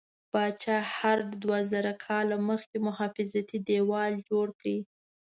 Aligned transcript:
پاچا 0.31 0.77
هرډ 0.95 1.27
دوه 1.43 1.59
زره 1.71 1.93
کاله 2.05 2.37
مخکې 2.49 2.77
محافظتي 2.87 3.57
دیوال 3.69 4.13
جوړ 4.29 4.47
کړ. 4.59 4.65